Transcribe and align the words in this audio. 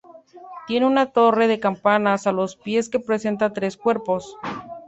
Tiene 0.65 0.87
una 0.87 1.11
torre 1.11 1.45
de 1.47 1.59
campanas 1.59 2.25
a 2.25 2.31
los 2.31 2.55
pies 2.55 2.89
que 2.89 2.99
presenta 2.99 3.53
tres 3.53 3.77
cuerpos. 3.77 4.35